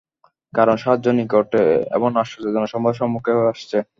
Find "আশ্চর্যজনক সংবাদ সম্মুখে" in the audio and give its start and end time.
2.15-3.33